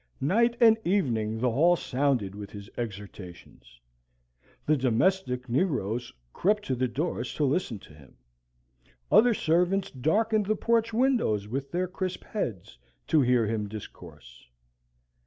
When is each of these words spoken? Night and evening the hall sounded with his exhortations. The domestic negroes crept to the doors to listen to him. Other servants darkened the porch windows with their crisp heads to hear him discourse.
Night 0.19 0.57
and 0.59 0.79
evening 0.83 1.37
the 1.37 1.51
hall 1.51 1.75
sounded 1.75 2.33
with 2.33 2.49
his 2.49 2.71
exhortations. 2.75 3.79
The 4.65 4.75
domestic 4.75 5.47
negroes 5.47 6.11
crept 6.33 6.65
to 6.65 6.75
the 6.75 6.87
doors 6.87 7.35
to 7.35 7.43
listen 7.45 7.77
to 7.77 7.93
him. 7.93 8.17
Other 9.11 9.35
servants 9.35 9.91
darkened 9.91 10.47
the 10.47 10.55
porch 10.55 10.91
windows 10.91 11.47
with 11.47 11.69
their 11.71 11.87
crisp 11.87 12.23
heads 12.23 12.79
to 13.09 13.21
hear 13.21 13.45
him 13.45 13.67
discourse. 13.69 14.47